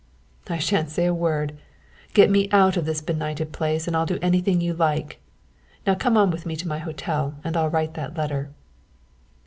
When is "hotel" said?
6.79-7.35